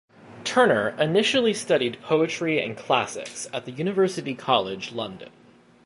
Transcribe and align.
Turner 0.43 0.95
initially 0.99 1.53
studied 1.53 2.01
poetry 2.01 2.59
and 2.59 2.75
classics 2.75 3.47
at 3.53 3.65
the 3.65 3.71
University 3.71 4.33
College 4.33 4.93
London. 4.93 5.29